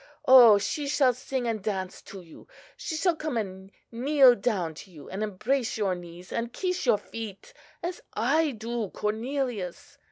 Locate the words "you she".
2.23-2.95